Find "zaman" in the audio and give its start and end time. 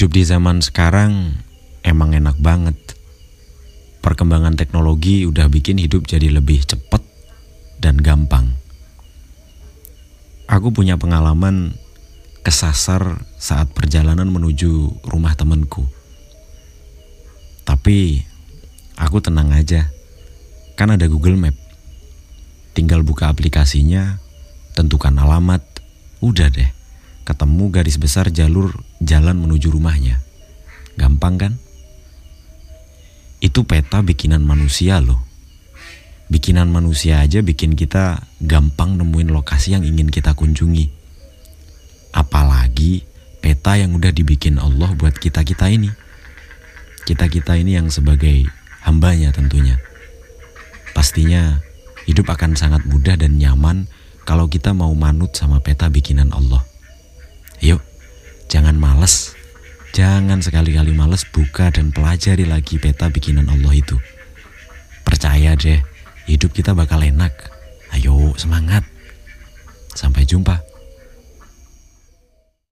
0.24-0.64